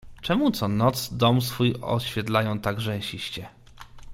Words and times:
"Czemu 0.21 0.51
co 0.51 0.67
noc 0.67 1.13
dom 1.13 1.41
swój 1.41 1.75
oświetlają 1.81 2.59
tak 2.59 2.81
rzęsiście." 2.81 3.49